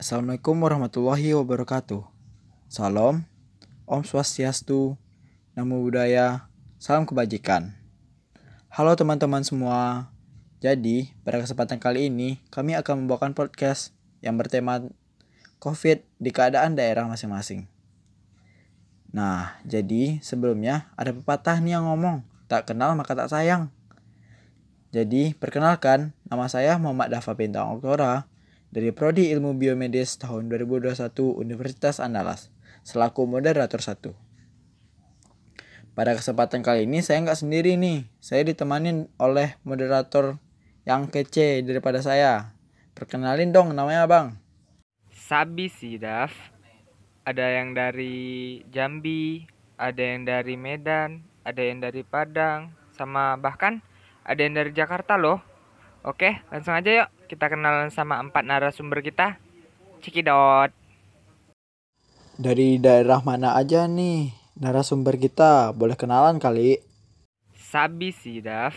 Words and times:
Assalamualaikum 0.00 0.56
warahmatullahi 0.64 1.36
wabarakatuh. 1.36 2.00
Salam, 2.72 3.28
Om 3.84 4.00
Swastiastu, 4.00 4.96
Namo 5.52 5.76
Buddhaya, 5.84 6.48
Salam 6.80 7.04
Kebajikan. 7.04 7.76
Halo 8.72 8.96
teman-teman 8.96 9.44
semua. 9.44 10.08
Jadi, 10.64 11.12
pada 11.20 11.44
kesempatan 11.44 11.76
kali 11.76 12.08
ini, 12.08 12.40
kami 12.48 12.80
akan 12.80 13.04
membawakan 13.04 13.36
podcast 13.36 13.92
yang 14.24 14.40
bertema 14.40 14.88
COVID 15.60 16.00
di 16.16 16.30
keadaan 16.32 16.80
daerah 16.80 17.04
masing-masing. 17.04 17.68
Nah, 19.12 19.60
jadi 19.68 20.16
sebelumnya 20.24 20.88
ada 20.96 21.12
pepatah 21.12 21.60
nih 21.60 21.76
yang 21.76 21.84
ngomong, 21.84 22.24
tak 22.48 22.72
kenal 22.72 22.96
maka 22.96 23.12
tak 23.12 23.28
sayang. 23.28 23.68
Jadi, 24.96 25.36
perkenalkan, 25.36 26.16
nama 26.24 26.48
saya 26.48 26.80
Muhammad 26.80 27.12
Dafa 27.12 27.36
Bintang 27.36 27.76
Oktora 27.76 28.39
dari 28.70 28.94
Prodi 28.94 29.34
Ilmu 29.34 29.58
Biomedis 29.58 30.14
tahun 30.22 30.46
2021 30.46 30.94
Universitas 31.34 31.98
Andalas, 31.98 32.54
selaku 32.86 33.26
moderator 33.26 33.82
satu. 33.82 34.14
Pada 35.98 36.14
kesempatan 36.14 36.62
kali 36.62 36.86
ini 36.86 37.02
saya 37.02 37.18
nggak 37.26 37.42
sendiri 37.42 37.74
nih, 37.74 38.06
saya 38.22 38.46
ditemani 38.46 39.10
oleh 39.18 39.58
moderator 39.66 40.38
yang 40.86 41.10
kece 41.10 41.66
daripada 41.66 41.98
saya. 41.98 42.54
Perkenalin 42.94 43.50
dong 43.50 43.74
namanya 43.74 44.06
bang. 44.06 44.38
Sabi 45.10 45.66
sih, 45.66 45.98
Daf. 45.98 46.30
Ada 47.26 47.60
yang 47.60 47.76
dari 47.76 48.62
Jambi, 48.70 49.44
ada 49.76 49.98
yang 50.00 50.24
dari 50.24 50.54
Medan, 50.54 51.26
ada 51.42 51.60
yang 51.60 51.82
dari 51.82 52.06
Padang, 52.06 52.72
sama 52.94 53.34
bahkan 53.36 53.82
ada 54.24 54.40
yang 54.40 54.56
dari 54.56 54.70
Jakarta 54.72 55.18
loh. 55.18 55.42
Oke, 56.00 56.40
langsung 56.48 56.72
aja 56.72 57.04
yuk 57.04 57.19
kita 57.30 57.46
kenalan 57.46 57.94
sama 57.94 58.18
empat 58.18 58.42
narasumber 58.42 59.06
kita. 59.06 59.38
Cikidot. 60.02 60.74
Dari 62.34 62.82
daerah 62.82 63.22
mana 63.22 63.54
aja 63.54 63.86
nih 63.86 64.34
narasumber 64.58 65.14
kita? 65.14 65.70
Boleh 65.70 65.94
kenalan 65.94 66.42
kali? 66.42 66.82
Sabi 67.54 68.10
sih, 68.10 68.42
Daf. 68.42 68.74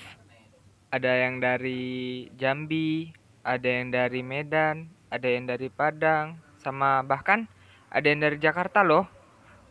Ada 0.94 1.26
yang 1.26 1.42
dari 1.42 2.30
Jambi, 2.38 3.10
ada 3.42 3.66
yang 3.66 3.90
dari 3.90 4.22
Medan, 4.22 4.94
ada 5.10 5.26
yang 5.26 5.50
dari 5.50 5.74
Padang, 5.74 6.38
sama 6.62 7.02
bahkan 7.02 7.50
ada 7.90 8.06
yang 8.06 8.22
dari 8.22 8.38
Jakarta 8.38 8.86
loh. 8.86 9.10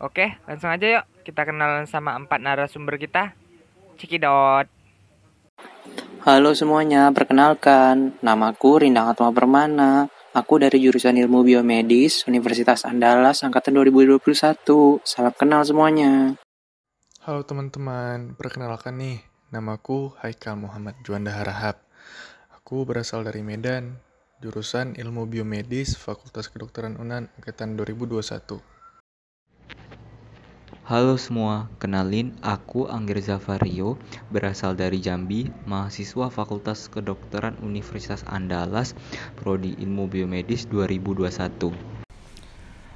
Oke, 0.03 0.35
langsung 0.43 0.67
aja 0.67 0.99
yuk 0.99 1.05
kita 1.23 1.47
kenalan 1.47 1.87
sama 1.87 2.19
empat 2.19 2.43
narasumber 2.43 2.99
kita. 2.99 3.31
Cikidot. 3.95 4.67
Halo 6.23 6.55
semuanya, 6.55 7.11
perkenalkan, 7.11 8.15
namaku 8.23 8.79
Rindang 8.79 9.11
Atma 9.11 9.35
Permana. 9.35 10.07
Aku 10.31 10.55
dari 10.55 10.79
jurusan 10.79 11.19
Ilmu 11.19 11.43
Biomedis 11.43 12.23
Universitas 12.31 12.87
Andalas 12.87 13.43
angkatan 13.43 13.75
2021. 13.75 15.03
Salam 15.03 15.35
kenal 15.35 15.67
semuanya. 15.67 16.39
Halo 17.27 17.43
teman-teman, 17.43 18.39
perkenalkan 18.39 19.03
nih, 19.03 19.19
namaku 19.51 20.15
Haikal 20.23 20.55
Muhammad 20.55 20.95
Juanda 21.03 21.35
Harahap. 21.35 21.83
Aku 22.55 22.87
berasal 22.87 23.27
dari 23.27 23.43
Medan, 23.43 23.99
jurusan 24.39 24.95
Ilmu 24.95 25.27
Biomedis 25.27 25.99
Fakultas 25.99 26.47
Kedokteran 26.47 26.95
UNAN 27.03 27.35
angkatan 27.35 27.75
2021. 27.75 28.72
Halo 30.83 31.15
semua, 31.15 31.71
kenalin 31.79 32.35
aku 32.43 32.91
Angger 32.91 33.23
Zavario, 33.23 33.95
berasal 34.35 34.75
dari 34.75 34.99
Jambi, 34.99 35.47
mahasiswa 35.63 36.27
Fakultas 36.27 36.91
Kedokteran 36.91 37.55
Universitas 37.63 38.27
Andalas, 38.27 38.91
Prodi 39.39 39.79
Ilmu 39.79 40.11
Biomedis 40.11 40.67
2021. 40.67 41.71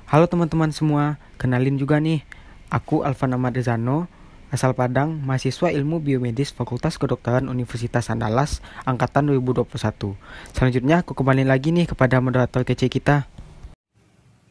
Halo 0.03 0.25
teman-teman 0.27 0.75
semua, 0.75 1.15
kenalin 1.39 1.79
juga 1.79 2.03
nih, 2.03 2.27
aku 2.67 3.07
Alvan 3.07 3.39
Ahmad 3.39 3.55
Rezano, 3.55 4.11
asal 4.51 4.75
Padang, 4.75 5.23
mahasiswa 5.23 5.71
Ilmu 5.71 6.03
Biomedis 6.03 6.51
Fakultas 6.51 6.99
Kedokteran 6.99 7.47
Universitas 7.47 8.11
Andalas, 8.11 8.59
angkatan 8.83 9.31
2021. 9.31 10.19
Selanjutnya 10.51 11.07
aku 11.07 11.15
kembali 11.15 11.47
lagi 11.47 11.71
nih 11.71 11.87
kepada 11.87 12.19
moderator 12.19 12.67
kece 12.67 12.91
kita. 12.91 13.31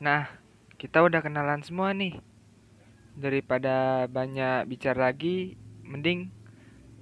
Nah, 0.00 0.24
kita 0.80 1.04
udah 1.04 1.20
kenalan 1.20 1.60
semua 1.60 1.92
nih. 1.92 2.35
Daripada 3.16 4.04
banyak 4.12 4.68
bicara 4.68 5.08
lagi, 5.08 5.56
mending 5.80 6.28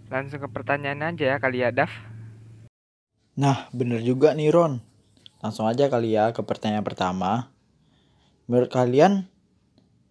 langsung 0.06 0.38
ke 0.38 0.48
pertanyaan 0.48 1.10
aja 1.10 1.34
ya 1.34 1.36
kali 1.42 1.66
ya, 1.66 1.74
Daf. 1.74 1.90
Nah, 3.34 3.66
bener 3.74 3.98
juga 3.98 4.30
nih 4.30 4.54
Ron. 4.54 4.78
Langsung 5.42 5.66
aja 5.66 5.90
kali 5.90 6.14
ya 6.14 6.30
ke 6.30 6.46
pertanyaan 6.46 6.86
pertama. 6.86 7.50
Menurut 8.46 8.70
kalian, 8.70 9.26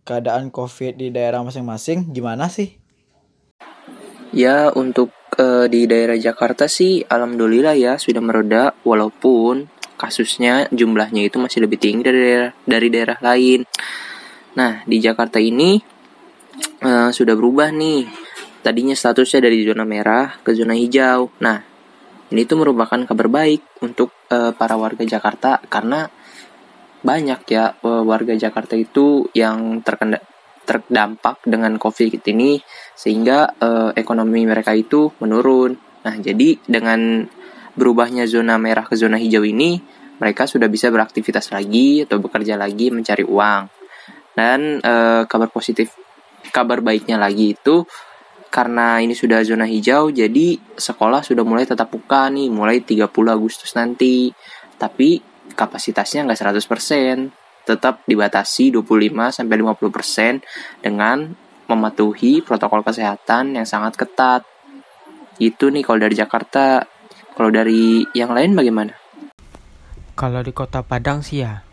keadaan 0.03 0.51
COVID 0.51 0.99
di 0.99 1.07
daerah 1.09 1.39
masing-masing 1.41 2.11
gimana 2.11 2.51
sih? 2.51 2.75
Ya, 4.35 4.75
untuk 4.75 5.15
eh, 5.39 5.71
di 5.71 5.87
daerah 5.87 6.19
Jakarta 6.19 6.67
sih 6.67 7.07
alhamdulillah 7.07 7.79
ya 7.79 7.95
sudah 7.95 8.19
mereda 8.19 8.75
walaupun 8.83 9.71
kasusnya 9.95 10.67
jumlahnya 10.73 11.31
itu 11.31 11.39
masih 11.39 11.63
lebih 11.63 11.79
tinggi 11.79 12.03
dari 12.03 12.19
daerah, 12.19 12.51
dari 12.67 12.87
daerah 12.91 13.17
lain. 13.23 13.63
Nah, 14.59 14.83
di 14.83 14.97
Jakarta 14.99 15.39
ini 15.39 15.92
eh, 16.83 17.09
sudah 17.15 17.33
berubah 17.33 17.71
nih. 17.71 18.05
Tadinya 18.63 18.95
statusnya 18.95 19.43
dari 19.43 19.63
zona 19.63 19.83
merah 19.83 20.39
ke 20.39 20.55
zona 20.55 20.75
hijau. 20.75 21.31
Nah, 21.43 21.59
ini 22.31 22.47
tuh 22.47 22.63
merupakan 22.63 22.99
kabar 23.03 23.27
baik 23.27 23.83
untuk 23.83 24.11
eh, 24.31 24.51
para 24.55 24.75
warga 24.79 25.03
Jakarta 25.03 25.59
karena 25.67 26.07
banyak 27.03 27.39
ya 27.51 27.75
eh, 27.75 28.03
warga 28.03 28.33
Jakarta 28.33 28.79
itu 28.79 29.27
yang 29.35 29.83
terkena 29.83 30.17
terdampak 30.63 31.43
dengan 31.43 31.75
COVID 31.75 32.23
ini 32.31 32.57
sehingga 32.95 33.51
eh, 33.59 33.91
ekonomi 33.99 34.47
mereka 34.47 34.71
itu 34.71 35.11
menurun. 35.19 35.75
Nah, 36.03 36.15
jadi 36.19 36.59
dengan 36.63 37.27
berubahnya 37.73 38.27
zona 38.29 38.55
merah 38.55 38.85
ke 38.87 38.95
zona 38.95 39.19
hijau 39.19 39.43
ini, 39.43 39.79
mereka 40.19 40.47
sudah 40.47 40.71
bisa 40.71 40.87
beraktivitas 40.93 41.51
lagi 41.51 42.05
atau 42.07 42.19
bekerja 42.21 42.55
lagi 42.55 42.89
mencari 42.93 43.25
uang. 43.27 43.63
Dan 44.33 44.81
eh, 44.81 45.23
kabar 45.29 45.49
positif, 45.51 45.93
kabar 46.51 46.83
baiknya 46.83 47.15
lagi 47.15 47.55
itu 47.55 47.87
karena 48.53 49.01
ini 49.01 49.17
sudah 49.17 49.41
zona 49.41 49.65
hijau, 49.65 50.13
jadi 50.13 50.61
sekolah 50.77 51.25
sudah 51.25 51.41
mulai 51.41 51.65
tetap 51.65 51.89
buka 51.89 52.29
nih, 52.29 52.53
mulai 52.53 52.85
30 52.85 53.09
Agustus 53.33 53.73
nanti. 53.73 54.29
Tapi 54.77 55.17
kapasitasnya 55.57 56.29
nggak 56.29 56.53
100%, 56.61 57.33
tetap 57.65 58.05
dibatasi 58.05 58.69
25 58.69 59.33
sampai 59.33 59.55
50% 59.57 60.85
dengan 60.85 61.33
mematuhi 61.65 62.45
protokol 62.45 62.85
kesehatan 62.85 63.57
yang 63.57 63.65
sangat 63.65 63.97
ketat. 63.97 64.45
Itu 65.41 65.73
nih 65.73 65.81
kalau 65.81 66.05
dari 66.05 66.13
Jakarta. 66.13 66.85
Kalau 67.33 67.49
dari 67.49 68.05
yang 68.13 68.29
lain 68.29 68.53
bagaimana? 68.53 68.93
Kalau 70.13 70.45
di 70.45 70.53
kota 70.53 70.85
Padang 70.85 71.25
sih 71.25 71.41
ya, 71.41 71.65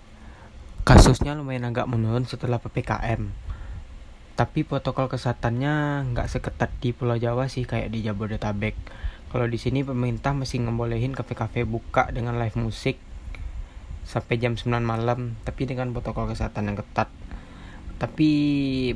kasusnya 0.88 1.36
lumayan 1.36 1.68
agak 1.68 1.84
menurun 1.84 2.24
setelah 2.24 2.56
PPKM. 2.56 3.49
Tapi 4.40 4.64
protokol 4.64 5.12
kesehatannya 5.12 6.00
nggak 6.16 6.32
seketat 6.32 6.72
di 6.80 6.96
Pulau 6.96 7.20
Jawa 7.20 7.52
sih 7.52 7.68
kayak 7.68 7.92
di 7.92 8.00
Jabodetabek. 8.00 8.72
Kalau 9.28 9.44
di 9.44 9.60
sini 9.60 9.84
pemerintah 9.84 10.32
masih 10.32 10.64
ngebolehin 10.64 11.12
kafe-kafe 11.12 11.68
buka 11.68 12.08
dengan 12.08 12.40
live 12.40 12.56
musik 12.56 12.96
sampai 14.08 14.40
jam 14.40 14.56
9 14.56 14.80
malam, 14.80 15.36
tapi 15.44 15.68
dengan 15.68 15.92
protokol 15.92 16.32
kesehatan 16.32 16.72
yang 16.72 16.80
ketat. 16.80 17.12
Tapi 18.00 18.30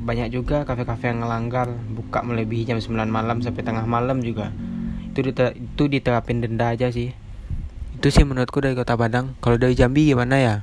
banyak 0.01 0.33
juga 0.33 0.65
kafe-kafe 0.65 1.13
yang 1.13 1.21
ngelanggar 1.21 1.69
buka 1.93 2.25
melebihi 2.25 2.65
jam 2.65 2.81
9 2.81 3.05
malam 3.05 3.45
sampai 3.45 3.61
tengah 3.61 3.85
malam 3.85 4.25
juga. 4.25 4.49
Itu 5.13 5.21
diter 5.29 5.53
itu 5.53 5.85
diterapin 5.85 6.41
denda 6.41 6.73
aja 6.73 6.89
sih. 6.89 7.13
Itu 8.01 8.09
sih 8.09 8.25
menurutku 8.25 8.65
dari 8.65 8.73
Kota 8.73 8.97
Padang. 8.97 9.37
Kalau 9.45 9.61
dari 9.61 9.77
Jambi 9.77 10.09
gimana 10.09 10.41
ya? 10.41 10.55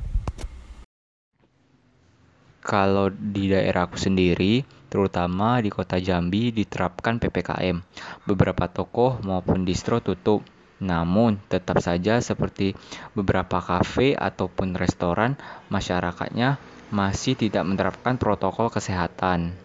Kalau 2.63 3.11
di 3.11 3.51
daerahku 3.51 3.99
sendiri, 3.99 4.82
terutama 4.93 5.65
di 5.65 5.73
kota 5.73 5.97
Jambi 5.97 6.53
diterapkan 6.53 7.17
PPKM. 7.17 7.81
Beberapa 8.29 8.69
toko 8.69 9.17
maupun 9.25 9.65
distro 9.65 10.05
tutup. 10.05 10.45
Namun, 10.85 11.41
tetap 11.49 11.81
saja 11.81 12.21
seperti 12.21 12.77
beberapa 13.17 13.65
kafe 13.65 14.13
ataupun 14.13 14.77
restoran, 14.77 15.41
masyarakatnya 15.73 16.61
masih 16.93 17.39
tidak 17.39 17.65
menerapkan 17.65 18.21
protokol 18.21 18.69
kesehatan. 18.69 19.57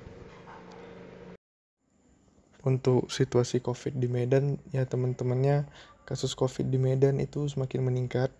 Untuk 2.63 3.11
situasi 3.11 3.59
COVID 3.59 3.99
di 3.99 4.07
Medan, 4.07 4.61
ya 4.71 4.87
teman-temannya, 4.87 5.67
kasus 6.07 6.37
COVID 6.37 6.71
di 6.71 6.79
Medan 6.79 7.19
itu 7.19 7.43
semakin 7.49 7.81
meningkat. 7.83 8.31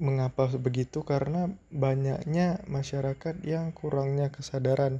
Mengapa 0.00 0.50
begitu? 0.58 1.06
Karena 1.06 1.46
banyaknya 1.70 2.64
masyarakat 2.66 3.44
yang 3.46 3.70
kurangnya 3.70 4.34
kesadaran. 4.34 4.98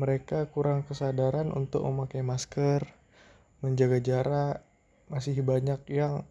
Mereka 0.00 0.48
kurang 0.52 0.88
kesadaran 0.88 1.52
untuk 1.52 1.84
memakai 1.84 2.24
masker, 2.24 2.88
menjaga 3.60 3.98
jarak, 4.00 4.56
masih 5.12 5.44
banyak 5.44 5.84
yang 5.92 6.24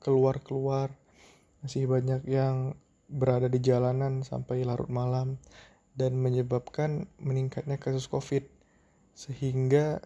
keluar-keluar, 0.00 0.90
masih 1.60 1.84
banyak 1.86 2.24
yang 2.24 2.74
berada 3.12 3.46
di 3.46 3.60
jalanan 3.60 4.24
sampai 4.24 4.64
larut 4.64 4.88
malam 4.88 5.36
dan 5.92 6.16
menyebabkan 6.16 7.04
meningkatnya 7.20 7.76
kasus 7.76 8.08
COVID 8.08 8.48
sehingga 9.12 10.00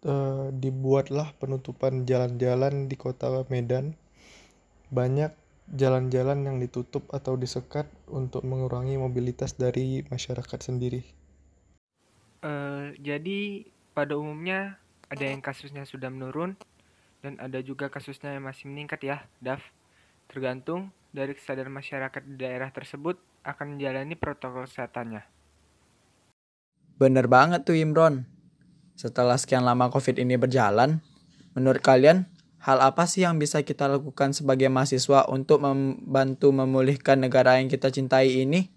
eh, 0.00 0.48
dibuatlah 0.56 1.36
penutupan 1.36 2.08
jalan-jalan 2.08 2.88
di 2.88 2.96
kota 2.96 3.44
Medan 3.52 3.92
banyak 4.88 5.34
jalan-jalan 5.68 6.46
yang 6.46 6.56
ditutup 6.62 7.10
atau 7.10 7.34
disekat 7.34 7.90
untuk 8.06 8.46
mengurangi 8.46 8.96
mobilitas 8.96 9.58
dari 9.58 10.06
masyarakat 10.06 10.60
sendiri. 10.62 11.15
Eh, 12.46 12.94
jadi 13.02 13.66
pada 13.90 14.14
umumnya 14.14 14.78
ada 15.10 15.24
yang 15.26 15.42
kasusnya 15.42 15.82
sudah 15.82 16.14
menurun 16.14 16.54
dan 17.18 17.34
ada 17.42 17.58
juga 17.58 17.90
kasusnya 17.90 18.38
yang 18.38 18.46
masih 18.46 18.70
meningkat 18.70 19.02
ya, 19.02 19.26
Daf. 19.42 19.62
Tergantung 20.30 20.94
dari 21.10 21.34
kesadaran 21.34 21.74
masyarakat 21.74 22.22
di 22.22 22.34
daerah 22.38 22.70
tersebut 22.70 23.18
akan 23.42 23.74
menjalani 23.74 24.14
protokol 24.14 24.70
kesehatannya. 24.70 25.26
Bener 27.02 27.26
banget 27.26 27.66
tuh 27.66 27.74
Imron. 27.78 28.26
Setelah 28.94 29.36
sekian 29.36 29.66
lama 29.66 29.90
COVID 29.90 30.16
ini 30.16 30.38
berjalan, 30.38 31.02
menurut 31.52 31.82
kalian 31.82 32.30
hal 32.62 32.78
apa 32.80 33.04
sih 33.10 33.26
yang 33.26 33.42
bisa 33.42 33.60
kita 33.66 33.90
lakukan 33.90 34.32
sebagai 34.32 34.70
mahasiswa 34.70 35.26
untuk 35.28 35.62
membantu 35.66 36.54
memulihkan 36.54 37.20
negara 37.20 37.58
yang 37.58 37.66
kita 37.66 37.90
cintai 37.90 38.46
ini? 38.46 38.75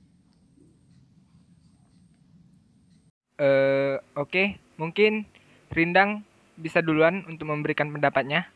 Eh, 3.40 3.96
oke, 4.20 4.60
mungkin 4.76 5.24
Rindang 5.72 6.28
bisa 6.60 6.84
duluan 6.84 7.24
untuk 7.24 7.48
memberikan 7.48 7.88
pendapatnya. 7.88 8.52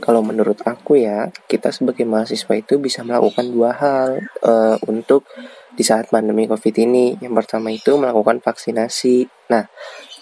Kalau 0.00 0.24
menurut 0.24 0.64
aku 0.64 0.96
ya, 0.96 1.28
kita 1.44 1.68
sebagai 1.72 2.08
mahasiswa 2.08 2.56
itu 2.56 2.80
bisa 2.80 3.04
melakukan 3.04 3.52
dua 3.52 3.76
hal 3.76 4.08
uh, 4.44 4.76
untuk 4.88 5.28
di 5.76 5.84
saat 5.84 6.08
pandemi 6.08 6.48
COVID 6.48 6.76
ini. 6.88 7.20
Yang 7.20 7.34
pertama 7.44 7.68
itu 7.68 7.96
melakukan 8.00 8.40
vaksinasi. 8.40 9.28
Nah, 9.52 9.68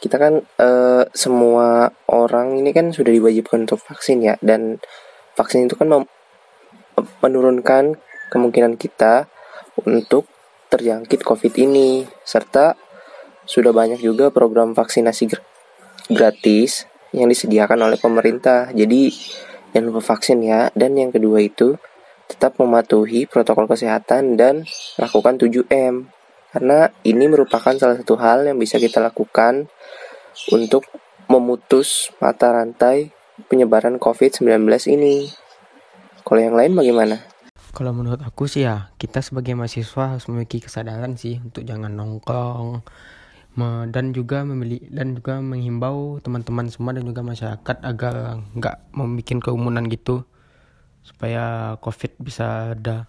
kita 0.03 0.19
kan 0.19 0.43
uh, 0.43 1.05
semua 1.15 1.95
orang 2.11 2.59
ini 2.59 2.75
kan 2.75 2.91
sudah 2.91 3.15
diwajibkan 3.15 3.71
untuk 3.71 3.79
vaksin 3.83 4.23
ya, 4.23 4.35
dan 4.43 4.83
vaksin 5.39 5.71
itu 5.71 5.79
kan 5.79 5.91
menurunkan 7.23 7.99
kemungkinan 8.31 8.79
kita 8.79 9.31
untuk 9.83 10.27
terjangkit 10.71 11.23
COVID 11.23 11.55
ini, 11.59 12.03
serta 12.27 12.75
sudah 13.44 13.73
banyak 13.73 14.00
juga 14.00 14.32
program 14.32 14.73
vaksinasi 14.73 15.32
gratis 16.12 16.88
yang 17.14 17.31
disediakan 17.31 17.88
oleh 17.88 17.99
pemerintah. 18.00 18.69
Jadi 18.75 19.12
jangan 19.73 19.87
lupa 19.88 20.02
vaksin 20.17 20.43
ya. 20.44 20.69
Dan 20.75 20.99
yang 20.99 21.14
kedua 21.14 21.41
itu 21.41 21.76
tetap 22.26 22.56
mematuhi 22.58 23.29
protokol 23.29 23.69
kesehatan 23.69 24.35
dan 24.35 24.64
lakukan 24.99 25.37
7M. 25.37 26.08
Karena 26.55 26.87
ini 27.02 27.25
merupakan 27.26 27.75
salah 27.75 27.99
satu 27.99 28.14
hal 28.19 28.46
yang 28.46 28.58
bisa 28.58 28.79
kita 28.79 29.02
lakukan 29.02 29.67
untuk 30.55 30.87
memutus 31.26 32.14
mata 32.23 32.52
rantai 32.52 33.11
penyebaran 33.50 33.99
COVID-19 33.99 34.62
ini. 34.94 35.26
Kalau 36.23 36.41
yang 36.41 36.56
lain 36.56 36.73
bagaimana? 36.79 37.17
Kalau 37.75 37.91
menurut 37.91 38.23
aku 38.23 38.46
sih 38.46 38.62
ya, 38.62 38.94
kita 39.02 39.19
sebagai 39.19 39.58
mahasiswa 39.58 40.14
harus 40.14 40.31
memiliki 40.31 40.62
kesadaran 40.62 41.19
sih 41.19 41.43
untuk 41.43 41.67
jangan 41.67 41.91
nongkrong, 41.91 42.87
dan 43.91 44.11
juga 44.11 44.43
memilih 44.43 44.83
dan 44.91 45.15
juga 45.15 45.39
menghimbau 45.39 46.19
teman-teman 46.19 46.67
semua 46.67 46.91
dan 46.91 47.06
juga 47.06 47.23
masyarakat 47.23 47.77
agar 47.87 48.43
nggak 48.59 48.77
membuat 48.91 49.39
kerumunan 49.39 49.87
gitu 49.87 50.27
supaya 51.06 51.77
covid 51.79 52.19
bisa 52.19 52.75
ada 52.75 53.06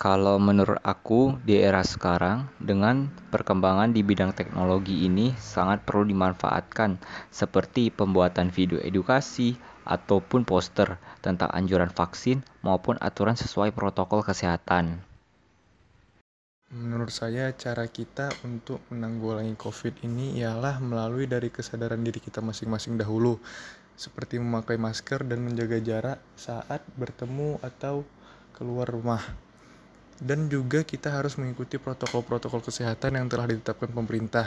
kalau 0.00 0.40
menurut 0.40 0.80
aku 0.80 1.36
di 1.44 1.60
era 1.60 1.84
sekarang 1.84 2.48
dengan 2.56 3.12
perkembangan 3.28 3.92
di 3.92 4.00
bidang 4.00 4.32
teknologi 4.32 5.04
ini 5.04 5.36
sangat 5.36 5.84
perlu 5.84 6.08
dimanfaatkan 6.08 6.96
seperti 7.28 7.92
pembuatan 7.92 8.48
video 8.48 8.80
edukasi 8.80 9.60
ataupun 9.84 10.48
poster 10.48 10.96
tentang 11.20 11.52
anjuran 11.52 11.92
vaksin 11.92 12.40
maupun 12.64 12.96
aturan 12.96 13.36
sesuai 13.36 13.76
protokol 13.76 14.24
kesehatan. 14.24 15.09
Menurut 16.70 17.10
saya 17.10 17.50
cara 17.58 17.82
kita 17.90 18.30
untuk 18.46 18.78
menanggulangi 18.94 19.58
COVID 19.58 20.06
ini 20.06 20.38
ialah 20.38 20.78
melalui 20.78 21.26
dari 21.26 21.50
kesadaran 21.50 21.98
diri 21.98 22.22
kita 22.22 22.38
masing-masing 22.38 22.94
dahulu, 22.94 23.42
seperti 23.98 24.38
memakai 24.38 24.78
masker 24.78 25.26
dan 25.26 25.42
menjaga 25.42 25.82
jarak 25.82 26.22
saat 26.38 26.78
bertemu 26.94 27.58
atau 27.58 28.06
keluar 28.54 28.86
rumah. 28.86 29.18
Dan 30.22 30.46
juga 30.46 30.86
kita 30.86 31.10
harus 31.10 31.34
mengikuti 31.42 31.74
protokol-protokol 31.74 32.62
kesehatan 32.62 33.18
yang 33.18 33.26
telah 33.26 33.50
ditetapkan 33.50 33.90
pemerintah. 33.90 34.46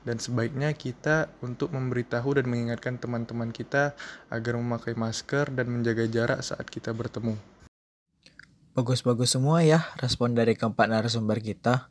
Dan 0.00 0.16
sebaiknya 0.16 0.72
kita 0.72 1.28
untuk 1.44 1.76
memberitahu 1.76 2.40
dan 2.40 2.48
mengingatkan 2.48 2.96
teman-teman 2.96 3.52
kita 3.52 3.92
agar 4.32 4.56
memakai 4.56 4.96
masker 4.96 5.52
dan 5.52 5.68
menjaga 5.68 6.08
jarak 6.08 6.40
saat 6.40 6.64
kita 6.64 6.96
bertemu. 6.96 7.57
Bagus-bagus 8.78 9.34
semua 9.34 9.66
ya 9.66 9.90
respon 9.98 10.38
dari 10.38 10.54
keempat 10.54 10.86
narasumber 10.86 11.42
kita. 11.42 11.90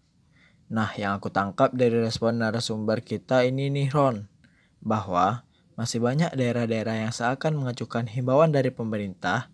Nah, 0.72 0.88
yang 0.96 1.20
aku 1.20 1.28
tangkap 1.28 1.76
dari 1.76 2.00
respon 2.00 2.40
narasumber 2.40 3.04
kita 3.04 3.44
ini 3.44 3.68
nih 3.68 3.92
Ron, 3.92 4.32
bahwa 4.80 5.44
masih 5.76 6.00
banyak 6.00 6.32
daerah-daerah 6.32 7.04
yang 7.04 7.12
seakan 7.12 7.60
mengajukan 7.60 8.08
himbauan 8.08 8.56
dari 8.56 8.72
pemerintah 8.72 9.52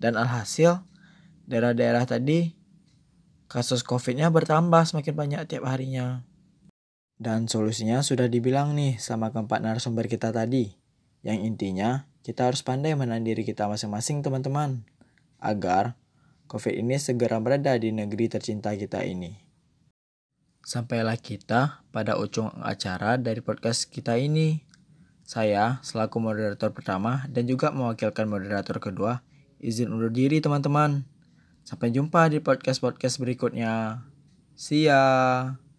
dan 0.00 0.16
alhasil 0.16 0.80
daerah-daerah 1.44 2.08
tadi 2.08 2.56
kasus 3.52 3.84
COVID-nya 3.84 4.32
bertambah 4.32 4.80
semakin 4.88 5.12
banyak 5.12 5.40
tiap 5.52 5.68
harinya. 5.68 6.24
Dan 7.20 7.52
solusinya 7.52 8.00
sudah 8.00 8.32
dibilang 8.32 8.72
nih 8.72 8.96
sama 8.96 9.28
keempat 9.28 9.60
narasumber 9.60 10.08
kita 10.08 10.32
tadi. 10.32 10.72
Yang 11.20 11.52
intinya, 11.52 12.08
kita 12.24 12.48
harus 12.48 12.64
pandai 12.64 12.96
menahan 12.96 13.20
diri 13.20 13.44
kita 13.44 13.68
masing-masing 13.68 14.24
teman-teman. 14.24 14.88
Agar 15.36 16.00
COVID 16.52 16.84
ini 16.84 17.00
segera 17.00 17.40
berada 17.40 17.72
di 17.80 17.96
negeri 17.96 18.28
tercinta 18.28 18.76
kita 18.76 19.00
ini. 19.08 19.32
Sampailah 20.60 21.16
kita 21.16 21.80
pada 21.88 22.20
ujung 22.20 22.52
acara 22.60 23.16
dari 23.16 23.40
podcast 23.40 23.88
kita 23.88 24.20
ini. 24.20 24.60
Saya, 25.24 25.80
selaku 25.80 26.20
moderator 26.20 26.76
pertama 26.76 27.24
dan 27.32 27.48
juga 27.48 27.72
mewakilkan 27.72 28.28
moderator 28.28 28.84
kedua, 28.84 29.24
izin 29.64 29.96
undur 29.96 30.12
diri 30.12 30.44
teman-teman. 30.44 31.08
Sampai 31.64 31.88
jumpa 31.88 32.28
di 32.28 32.44
podcast-podcast 32.44 33.16
berikutnya. 33.16 34.04
See 34.52 34.92
ya! 34.92 35.71